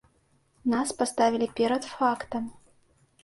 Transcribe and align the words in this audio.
Нас 0.73 0.93
паставілі 1.01 1.47
перад 1.59 1.83
фактам. 1.97 2.47